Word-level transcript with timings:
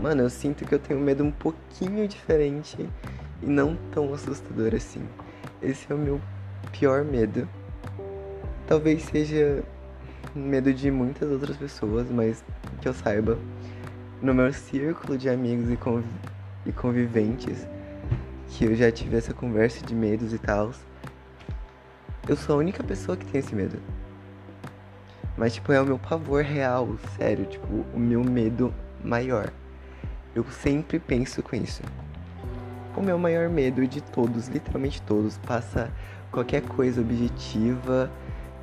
Mano, 0.00 0.22
eu 0.22 0.30
sinto 0.30 0.64
que 0.64 0.74
eu 0.74 0.78
tenho 0.78 0.98
medo 0.98 1.22
um 1.22 1.30
pouquinho 1.30 2.08
diferente 2.08 2.88
e 3.42 3.46
não 3.46 3.76
tão 3.92 4.14
assustador 4.14 4.74
assim. 4.74 5.06
Esse 5.60 5.92
é 5.92 5.94
o 5.94 5.98
meu 5.98 6.18
pior 6.72 7.04
medo. 7.04 7.46
Talvez 8.66 9.02
seja 9.02 9.62
medo 10.34 10.72
de 10.72 10.90
muitas 10.90 11.30
outras 11.30 11.54
pessoas, 11.58 12.08
mas 12.10 12.42
que 12.80 12.88
eu 12.88 12.94
saiba, 12.94 13.38
no 14.22 14.32
meu 14.32 14.50
círculo 14.54 15.18
de 15.18 15.28
amigos 15.28 15.70
e, 15.70 15.76
conv 15.76 16.04
e 16.64 16.72
conviventes, 16.72 17.66
que 18.48 18.64
eu 18.64 18.74
já 18.74 18.90
tive 18.90 19.18
essa 19.18 19.34
conversa 19.34 19.84
de 19.84 19.94
medos 19.94 20.32
e 20.32 20.38
tal, 20.38 20.72
eu 22.26 22.36
sou 22.36 22.54
a 22.54 22.58
única 22.58 22.82
pessoa 22.82 23.18
que 23.18 23.26
tem 23.26 23.40
esse 23.40 23.54
medo. 23.54 23.78
Mas, 25.36 25.54
tipo, 25.54 25.72
é 25.72 25.80
o 25.80 25.84
meu 25.84 25.98
pavor 25.98 26.42
real, 26.42 26.96
sério, 27.18 27.44
tipo, 27.44 27.84
o 27.94 27.98
meu 27.98 28.24
medo 28.24 28.72
maior. 29.04 29.50
Eu 30.34 30.44
sempre 30.44 30.98
penso 30.98 31.42
com 31.42 31.56
isso. 31.56 31.82
O 32.96 33.02
meu 33.02 33.18
maior 33.18 33.48
medo 33.48 33.86
de 33.86 34.00
todos, 34.00 34.48
literalmente 34.48 35.02
todos, 35.02 35.38
passa 35.38 35.90
qualquer 36.30 36.62
coisa 36.62 37.00
objetiva 37.00 38.10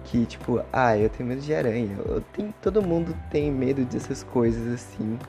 que, 0.05 0.26
tipo, 0.26 0.62
ah, 0.71 0.98
eu 0.98 1.09
tenho 1.09 1.27
medo 1.27 1.41
de 1.41 1.53
aranha. 1.53 1.98
Eu 2.05 2.21
tenho, 2.34 2.53
todo 2.62 2.81
mundo 2.81 3.16
tem 3.30 3.52
medo 3.52 3.84
dessas 3.85 4.23
coisas 4.23 4.73
assim, 4.73 5.20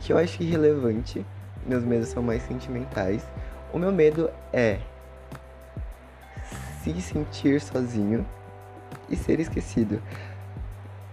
que 0.00 0.12
eu 0.12 0.18
acho 0.18 0.42
irrelevante. 0.42 1.24
Meus 1.66 1.84
medos 1.84 2.08
são 2.08 2.22
mais 2.22 2.42
sentimentais. 2.42 3.24
O 3.72 3.78
meu 3.78 3.92
medo 3.92 4.30
é 4.52 4.80
se 6.82 7.00
sentir 7.00 7.60
sozinho 7.60 8.26
e 9.08 9.16
ser 9.16 9.38
esquecido. 9.38 10.02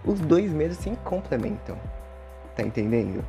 Os 0.04 0.20
dois 0.20 0.50
medos 0.50 0.78
se 0.78 0.90
complementam. 1.04 1.78
Tá 2.56 2.62
entendendo? 2.62 3.24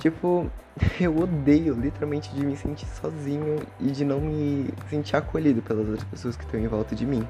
Tipo, 0.00 0.50
eu 1.00 1.16
odeio 1.18 1.74
literalmente 1.74 2.34
de 2.34 2.44
me 2.44 2.56
sentir 2.56 2.86
sozinho 2.86 3.56
e 3.80 3.90
de 3.90 4.04
não 4.04 4.20
me 4.20 4.68
sentir 4.88 5.16
acolhido 5.16 5.62
pelas 5.62 5.88
outras 5.88 6.04
pessoas 6.04 6.36
que 6.36 6.44
estão 6.44 6.60
em 6.60 6.66
volta 6.66 6.94
de 6.94 7.06
mim. 7.06 7.26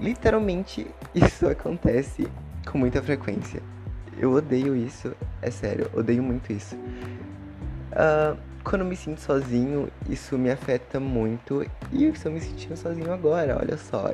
Literalmente, 0.00 0.86
isso 1.14 1.46
acontece 1.48 2.28
com 2.70 2.78
muita 2.78 3.02
frequência. 3.02 3.62
Eu 4.18 4.32
odeio 4.32 4.74
isso, 4.74 5.14
é 5.40 5.50
sério, 5.50 5.88
odeio 5.94 6.22
muito 6.22 6.52
isso. 6.52 6.74
Uh, 7.92 8.36
quando 8.64 8.84
me 8.84 8.96
sinto 8.96 9.20
sozinho, 9.20 9.88
isso 10.08 10.36
me 10.36 10.50
afeta 10.50 10.98
muito. 10.98 11.64
E 11.92 12.04
eu 12.04 12.12
estou 12.12 12.30
me 12.30 12.40
sentindo 12.40 12.76
sozinho 12.76 13.12
agora, 13.12 13.56
olha 13.58 13.76
só. 13.76 14.12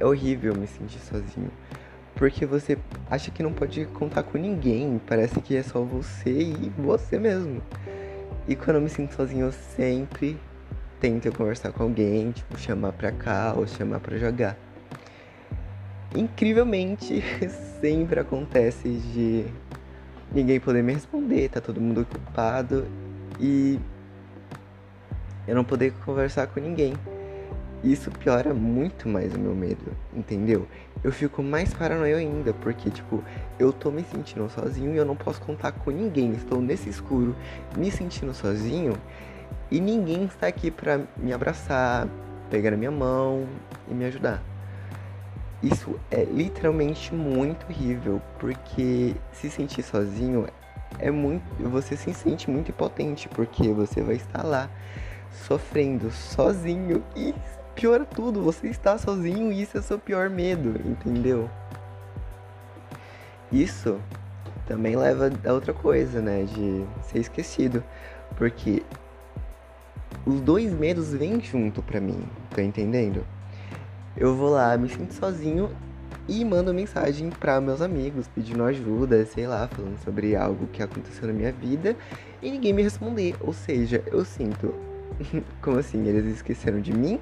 É 0.00 0.04
horrível 0.06 0.54
me 0.54 0.66
sentir 0.66 1.00
sozinho. 1.00 1.50
Porque 2.14 2.44
você 2.44 2.76
acha 3.08 3.30
que 3.30 3.42
não 3.42 3.52
pode 3.52 3.84
contar 3.86 4.22
com 4.22 4.38
ninguém. 4.38 5.00
Parece 5.06 5.40
que 5.40 5.56
é 5.56 5.62
só 5.62 5.80
você 5.80 6.30
e 6.30 6.72
você 6.76 7.18
mesmo. 7.18 7.62
E 8.46 8.56
quando 8.56 8.76
eu 8.76 8.82
me 8.82 8.88
sinto 8.88 9.14
sozinho, 9.14 9.46
eu 9.46 9.52
sempre 9.52 10.38
tento 11.00 11.30
conversar 11.32 11.72
com 11.72 11.82
alguém, 11.84 12.32
tipo, 12.32 12.58
chamar 12.58 12.92
pra 12.92 13.12
cá 13.12 13.54
ou 13.56 13.66
chamar 13.66 14.00
pra 14.00 14.16
jogar. 14.16 14.56
Incrivelmente, 16.14 17.22
sempre 17.80 18.20
acontece 18.20 18.88
de 18.88 19.44
ninguém 20.32 20.58
poder 20.58 20.82
me 20.82 20.92
responder, 20.92 21.48
tá 21.48 21.60
todo 21.60 21.80
mundo 21.80 22.02
ocupado 22.02 22.86
e 23.38 23.78
eu 25.46 25.54
não 25.54 25.64
poder 25.64 25.92
conversar 26.04 26.46
com 26.48 26.60
ninguém. 26.60 26.94
Isso 27.82 28.10
piora 28.10 28.52
muito 28.52 29.08
mais 29.08 29.34
o 29.34 29.38
meu 29.38 29.54
medo, 29.54 29.96
entendeu? 30.12 30.66
Eu 31.02 31.12
fico 31.12 31.42
mais 31.42 31.72
paranoia 31.72 32.16
ainda, 32.16 32.52
porque, 32.52 32.90
tipo, 32.90 33.22
eu 33.58 33.72
tô 33.72 33.90
me 33.90 34.02
sentindo 34.02 34.48
sozinho 34.50 34.94
e 34.94 34.96
eu 34.96 35.04
não 35.04 35.14
posso 35.14 35.40
contar 35.40 35.70
com 35.70 35.90
ninguém. 35.90 36.32
Estou 36.32 36.60
nesse 36.60 36.88
escuro, 36.88 37.36
me 37.76 37.90
sentindo 37.90 38.34
sozinho 38.34 38.94
e 39.70 39.80
ninguém 39.80 40.24
está 40.24 40.48
aqui 40.48 40.70
pra 40.70 41.00
me 41.16 41.32
abraçar, 41.32 42.08
pegar 42.50 42.72
a 42.72 42.76
minha 42.76 42.90
mão 42.90 43.46
e 43.88 43.94
me 43.94 44.04
ajudar. 44.06 44.42
Isso 45.62 45.98
é 46.10 46.24
literalmente 46.24 47.14
muito 47.14 47.66
horrível, 47.66 48.20
porque 48.38 49.14
se 49.32 49.50
sentir 49.50 49.82
sozinho 49.82 50.46
é 50.98 51.10
muito. 51.10 51.44
Você 51.68 51.96
se 51.96 52.12
sente 52.12 52.50
muito 52.50 52.70
impotente, 52.70 53.28
porque 53.28 53.68
você 53.68 54.00
vai 54.00 54.16
estar 54.16 54.44
lá 54.44 54.68
sofrendo 55.46 56.10
sozinho 56.10 57.02
e 57.14 57.34
piora 57.80 58.04
tudo, 58.04 58.42
você 58.42 58.66
está 58.68 58.98
sozinho 58.98 59.52
e 59.52 59.62
isso 59.62 59.78
é 59.78 59.82
seu 59.82 59.98
pior 59.98 60.28
medo, 60.28 60.74
entendeu? 60.84 61.48
Isso 63.52 64.00
também 64.66 64.96
leva 64.96 65.30
a 65.46 65.52
outra 65.52 65.72
coisa, 65.72 66.20
né? 66.20 66.44
De 66.44 66.84
ser 67.02 67.20
esquecido. 67.20 67.82
Porque 68.36 68.82
os 70.26 70.40
dois 70.40 70.72
medos 70.72 71.12
vêm 71.14 71.40
junto 71.40 71.82
pra 71.82 72.00
mim, 72.00 72.22
tá 72.50 72.62
entendendo? 72.62 73.24
eu 74.18 74.34
vou 74.34 74.50
lá, 74.50 74.76
me 74.76 74.88
sinto 74.88 75.14
sozinho 75.14 75.70
e 76.28 76.44
mando 76.44 76.74
mensagem 76.74 77.30
para 77.30 77.60
meus 77.60 77.80
amigos 77.80 78.26
pedindo 78.26 78.64
ajuda, 78.64 79.24
sei 79.24 79.46
lá, 79.46 79.68
falando 79.68 79.96
sobre 80.02 80.34
algo 80.34 80.66
que 80.66 80.82
aconteceu 80.82 81.28
na 81.28 81.32
minha 81.32 81.52
vida 81.52 81.96
e 82.42 82.50
ninguém 82.50 82.72
me 82.72 82.82
responder. 82.82 83.36
Ou 83.40 83.52
seja, 83.52 84.02
eu 84.06 84.24
sinto, 84.24 84.74
como 85.62 85.78
assim, 85.78 86.04
eles 86.06 86.26
esqueceram 86.26 86.80
de 86.80 86.92
mim? 86.92 87.20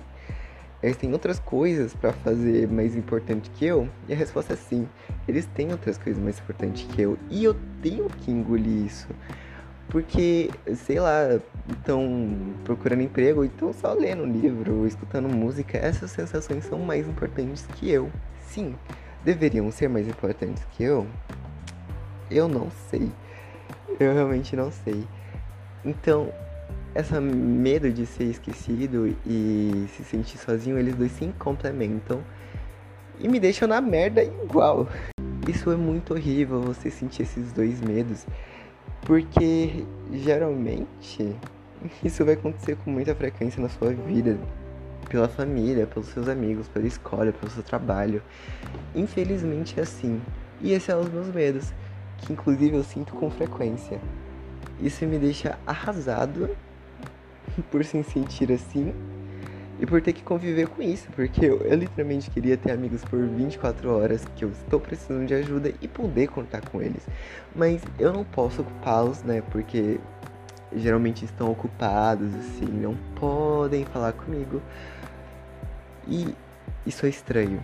Eles 0.82 0.96
têm 0.96 1.12
outras 1.12 1.38
coisas 1.38 1.94
para 1.94 2.12
fazer 2.12 2.68
mais 2.68 2.94
importante 2.94 3.50
que 3.50 3.64
eu? 3.64 3.88
E 4.08 4.12
a 4.12 4.16
resposta 4.16 4.52
é 4.52 4.56
sim. 4.56 4.88
Eles 5.26 5.46
têm 5.46 5.72
outras 5.72 5.96
coisas 5.96 6.22
mais 6.22 6.38
importantes 6.38 6.86
que 6.92 7.02
eu 7.02 7.18
e 7.30 7.44
eu 7.44 7.56
tenho 7.82 8.06
que 8.08 8.30
engolir 8.30 8.86
isso. 8.86 9.08
Porque, 9.88 10.50
sei 10.74 10.98
lá, 10.98 11.40
estão 11.70 12.54
procurando 12.64 13.02
emprego, 13.02 13.40
ou 13.40 13.44
estão 13.44 13.72
só 13.72 13.92
lendo 13.92 14.24
livro, 14.24 14.86
escutando 14.86 15.28
música, 15.28 15.78
essas 15.78 16.10
sensações 16.10 16.64
são 16.64 16.78
mais 16.80 17.08
importantes 17.08 17.66
que 17.74 17.90
eu. 17.90 18.10
Sim, 18.48 18.74
deveriam 19.24 19.70
ser 19.70 19.88
mais 19.88 20.08
importantes 20.08 20.64
que 20.72 20.82
eu? 20.82 21.06
Eu 22.30 22.48
não 22.48 22.68
sei. 22.90 23.10
Eu 23.98 24.12
realmente 24.12 24.56
não 24.56 24.72
sei. 24.72 25.06
Então, 25.84 26.32
essa 26.96 27.20
medo 27.20 27.92
de 27.92 28.06
ser 28.06 28.24
esquecido 28.24 29.14
e 29.26 29.86
se 29.94 30.02
sentir 30.02 30.38
sozinho, 30.38 30.78
eles 30.78 30.94
dois 30.94 31.12
se 31.12 31.26
complementam 31.38 32.24
e 33.20 33.28
me 33.28 33.38
deixam 33.38 33.68
na 33.68 33.82
merda 33.82 34.24
igual. 34.24 34.88
Isso 35.46 35.70
é 35.70 35.76
muito 35.76 36.14
horrível, 36.14 36.62
você 36.62 36.90
sentir 36.90 37.22
esses 37.22 37.52
dois 37.52 37.82
medos. 37.82 38.26
Porque 39.02 39.84
geralmente 40.10 41.36
isso 42.02 42.24
vai 42.24 42.32
acontecer 42.32 42.76
com 42.76 42.90
muita 42.90 43.14
frequência 43.14 43.60
na 43.60 43.68
sua 43.68 43.92
vida, 43.92 44.38
pela 45.10 45.28
família, 45.28 45.86
pelos 45.86 46.08
seus 46.08 46.28
amigos, 46.28 46.66
pela 46.66 46.86
escola, 46.86 47.30
pelo 47.30 47.52
seu 47.52 47.62
trabalho. 47.62 48.22
Infelizmente 48.94 49.78
é 49.78 49.82
assim. 49.82 50.18
E 50.62 50.72
esses 50.72 50.84
são 50.84 51.02
os 51.02 51.10
meus 51.10 51.28
medos, 51.28 51.74
que 52.18 52.32
inclusive 52.32 52.74
eu 52.74 52.82
sinto 52.82 53.14
com 53.14 53.30
frequência. 53.30 54.00
Isso 54.80 55.04
me 55.04 55.18
deixa 55.18 55.58
arrasado 55.66 56.48
por 57.70 57.84
se 57.84 58.02
sentir 58.02 58.52
assim 58.52 58.94
e 59.78 59.84
por 59.84 60.00
ter 60.00 60.12
que 60.12 60.22
conviver 60.22 60.68
com 60.68 60.80
isso, 60.80 61.06
porque 61.14 61.44
eu, 61.44 61.58
eu, 61.60 61.76
literalmente 61.76 62.30
queria 62.30 62.56
ter 62.56 62.72
amigos 62.72 63.04
por 63.04 63.26
24 63.26 63.94
horas 63.94 64.24
que 64.34 64.44
eu 64.44 64.50
estou 64.50 64.80
precisando 64.80 65.26
de 65.26 65.34
ajuda 65.34 65.72
e 65.82 65.86
poder 65.86 66.28
contar 66.28 66.62
com 66.62 66.80
eles. 66.80 67.06
Mas 67.54 67.82
eu 67.98 68.12
não 68.12 68.24
posso 68.24 68.62
ocupá-los, 68.62 69.22
né? 69.22 69.42
Porque 69.50 70.00
geralmente 70.74 71.24
estão 71.24 71.50
ocupados, 71.50 72.34
assim, 72.34 72.66
não 72.66 72.96
podem 73.16 73.84
falar 73.84 74.12
comigo. 74.12 74.62
E 76.08 76.34
isso 76.86 77.04
é 77.04 77.10
estranho. 77.10 77.62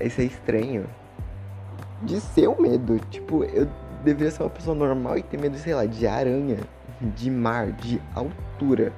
Isso 0.00 0.20
é 0.20 0.24
estranho 0.24 0.86
de 2.02 2.20
ser 2.20 2.48
um 2.48 2.60
medo. 2.60 2.98
Tipo, 3.10 3.44
eu 3.44 3.66
deveria 4.04 4.30
ser 4.30 4.42
uma 4.42 4.50
pessoa 4.50 4.76
normal 4.76 5.16
e 5.16 5.22
ter 5.22 5.38
medo, 5.38 5.56
sei 5.56 5.74
lá, 5.74 5.86
de 5.86 6.06
aranha, 6.06 6.58
de 7.10 7.30
mar, 7.30 7.72
de 7.72 8.00
altura 8.14 8.92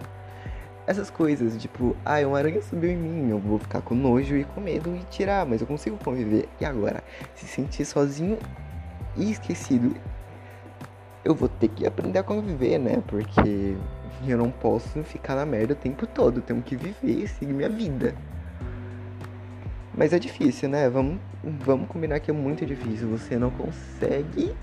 essas 0.86 1.10
coisas, 1.10 1.56
tipo, 1.60 1.96
ah, 2.04 2.18
uma 2.26 2.38
aranha 2.38 2.60
subiu 2.60 2.90
em 2.90 2.96
mim, 2.96 3.30
eu 3.30 3.38
vou 3.38 3.58
ficar 3.58 3.80
com 3.80 3.94
nojo 3.94 4.36
e 4.36 4.44
com 4.44 4.60
medo 4.60 4.94
e 4.94 5.04
tirar, 5.04 5.46
mas 5.46 5.60
eu 5.60 5.66
consigo 5.66 5.96
conviver. 5.96 6.48
E 6.60 6.64
agora, 6.64 7.02
se 7.34 7.46
sentir 7.46 7.84
sozinho 7.84 8.38
e 9.16 9.30
esquecido, 9.30 9.96
eu 11.24 11.34
vou 11.34 11.48
ter 11.48 11.68
que 11.68 11.86
aprender 11.86 12.18
a 12.18 12.22
conviver, 12.22 12.78
né? 12.78 13.02
Porque 13.06 13.76
eu 14.26 14.36
não 14.36 14.50
posso 14.50 15.02
ficar 15.04 15.34
na 15.34 15.46
merda 15.46 15.72
o 15.72 15.76
tempo 15.76 16.06
todo, 16.06 16.38
eu 16.38 16.42
tenho 16.42 16.62
que 16.62 16.76
viver 16.76 17.24
e 17.24 17.28
seguir 17.28 17.54
minha 17.54 17.68
vida. 17.68 18.14
Mas 19.96 20.12
é 20.12 20.18
difícil, 20.18 20.68
né? 20.68 20.90
Vamos, 20.90 21.18
vamos 21.42 21.88
combinar 21.88 22.20
que 22.20 22.30
é 22.30 22.34
muito 22.34 22.66
difícil. 22.66 23.08
Você 23.08 23.38
não 23.38 23.50
consegue 23.50 24.54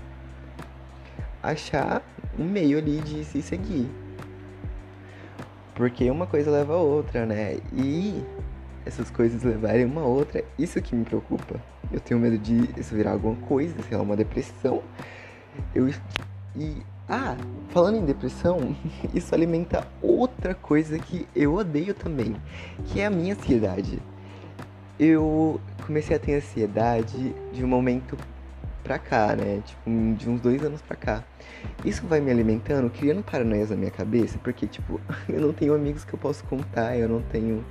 achar 1.42 2.02
um 2.38 2.44
meio 2.44 2.78
ali 2.78 3.00
de 3.00 3.24
se 3.24 3.42
seguir. 3.42 3.88
Porque 5.74 6.10
uma 6.10 6.26
coisa 6.26 6.50
leva 6.50 6.74
a 6.74 6.78
outra, 6.78 7.24
né? 7.24 7.58
E 7.72 8.22
essas 8.84 9.10
coisas 9.10 9.42
levarem 9.42 9.84
uma 9.84 10.02
a 10.02 10.06
outra, 10.06 10.44
isso 10.58 10.80
que 10.82 10.94
me 10.94 11.04
preocupa. 11.04 11.60
Eu 11.90 12.00
tenho 12.00 12.20
medo 12.20 12.38
de 12.38 12.68
isso 12.78 12.94
virar 12.94 13.12
alguma 13.12 13.36
coisa, 13.46 13.74
sei 13.82 13.96
lá, 13.96 14.02
uma 14.02 14.16
depressão. 14.16 14.82
Eu. 15.74 15.88
E. 16.56 16.82
Ah, 17.08 17.36
falando 17.70 17.96
em 17.96 18.04
depressão, 18.04 18.76
isso 19.12 19.34
alimenta 19.34 19.86
outra 20.00 20.54
coisa 20.54 20.98
que 20.98 21.26
eu 21.34 21.54
odeio 21.54 21.94
também, 21.94 22.36
que 22.86 23.00
é 23.00 23.06
a 23.06 23.10
minha 23.10 23.34
ansiedade. 23.34 24.00
Eu 24.98 25.60
comecei 25.84 26.16
a 26.16 26.18
ter 26.18 26.34
ansiedade 26.34 27.34
de 27.52 27.64
um 27.64 27.68
momento 27.68 28.16
pra 28.82 28.98
cá, 28.98 29.34
né? 29.34 29.62
Tipo, 29.64 29.90
de 30.16 30.28
uns 30.28 30.40
dois 30.40 30.62
anos 30.62 30.82
pra 30.82 30.96
cá. 30.96 31.24
Isso 31.84 32.06
vai 32.06 32.20
me 32.20 32.30
alimentando, 32.30 32.90
criando 32.90 33.22
paranoias 33.22 33.70
na 33.70 33.76
minha 33.76 33.90
cabeça, 33.90 34.38
porque, 34.38 34.66
tipo, 34.66 35.00
eu 35.28 35.40
não 35.40 35.52
tenho 35.52 35.74
amigos 35.74 36.04
que 36.04 36.14
eu 36.14 36.18
posso 36.18 36.44
contar, 36.44 36.96
eu 36.96 37.08
não 37.08 37.22
tenho 37.22 37.64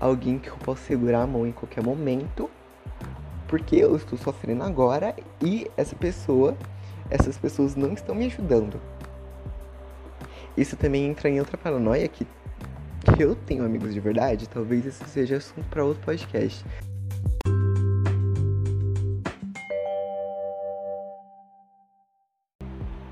alguém 0.00 0.38
que 0.38 0.48
eu 0.48 0.56
possa 0.56 0.84
segurar 0.84 1.22
a 1.22 1.26
mão 1.26 1.46
em 1.46 1.52
qualquer 1.52 1.82
momento, 1.82 2.50
porque 3.48 3.76
eu 3.76 3.96
estou 3.96 4.18
sofrendo 4.18 4.62
agora 4.62 5.14
e 5.42 5.70
essa 5.76 5.94
pessoa, 5.96 6.56
essas 7.10 7.36
pessoas 7.38 7.76
não 7.76 7.92
estão 7.92 8.14
me 8.14 8.26
ajudando. 8.26 8.80
Isso 10.56 10.76
também 10.76 11.06
entra 11.06 11.28
em 11.28 11.40
outra 11.40 11.56
paranoia 11.56 12.06
que, 12.06 12.26
que 13.16 13.22
eu 13.22 13.34
tenho 13.34 13.64
amigos 13.64 13.92
de 13.92 14.00
verdade, 14.00 14.48
talvez 14.48 14.84
isso 14.84 15.04
seja 15.06 15.36
assunto 15.36 15.66
para 15.68 15.84
outro 15.84 16.02
podcast. 16.04 16.64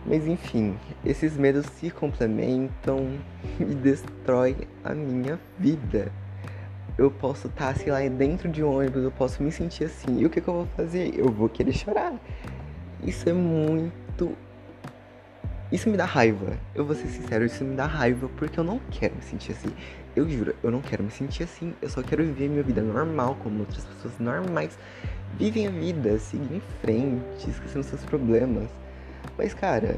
Mas 0.04 0.26
enfim, 0.26 0.76
esses 1.04 1.37
medos 1.37 1.66
se 1.66 1.90
complementam 1.90 3.19
e 3.60 3.64
destroem 3.64 4.56
a 4.82 4.94
minha 4.94 5.38
vida. 5.58 6.10
Eu 6.99 7.10
posso 7.10 7.46
estar, 7.46 7.75
sei 7.76 7.90
lá, 7.90 8.00
dentro 8.08 8.49
de 8.49 8.62
um 8.62 8.76
ônibus, 8.76 9.02
eu 9.02 9.10
posso 9.10 9.43
me 9.43 9.50
sentir 9.50 9.84
assim. 9.84 10.19
E 10.19 10.26
o 10.26 10.31
que, 10.31 10.40
que 10.40 10.49
eu 10.49 10.54
vou 10.54 10.66
fazer? 10.76 11.19
Eu 11.19 11.31
vou 11.31 11.49
querer 11.49 11.72
chorar. 11.72 12.14
Isso 13.02 13.28
é 13.28 13.32
muito. 13.32 14.37
Isso 15.70 15.88
me 15.88 15.96
dá 15.96 16.05
raiva. 16.05 16.58
Eu 16.75 16.84
vou 16.84 16.94
ser 16.94 17.06
sincero, 17.06 17.46
isso 17.46 17.64
me 17.64 17.75
dá 17.75 17.87
raiva 17.87 18.28
porque 18.37 18.60
eu 18.60 18.64
não 18.64 18.78
quero 18.90 19.14
me 19.14 19.22
sentir 19.22 19.52
assim. 19.52 19.70
Eu 20.14 20.28
juro, 20.28 20.55
eu 20.62 20.70
não 20.70 20.82
quero 20.82 21.02
me 21.02 21.10
sentir 21.10 21.44
assim. 21.44 21.72
Eu 21.81 21.88
só 21.88 22.02
quero 22.02 22.22
viver 22.22 22.50
minha 22.50 22.62
vida 22.62 22.82
normal, 22.82 23.37
como 23.43 23.60
outras 23.60 23.84
pessoas 23.87 24.19
normais 24.19 24.78
vivem 25.38 25.66
a 25.66 25.70
vida, 25.70 26.19
seguir 26.19 26.56
em 26.56 26.62
frente, 26.82 27.48
esquecendo 27.48 27.84
seus 27.84 28.05
problemas. 28.05 28.69
Mas, 29.36 29.54
cara, 29.54 29.96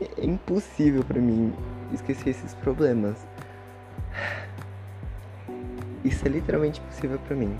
é 0.00 0.24
impossível 0.24 1.02
para 1.04 1.20
mim 1.20 1.52
esquecer 1.92 2.30
esses 2.30 2.54
problemas. 2.54 3.16
Isso 6.04 6.26
é 6.26 6.28
literalmente 6.28 6.80
impossível 6.80 7.18
para 7.18 7.36
mim. 7.36 7.56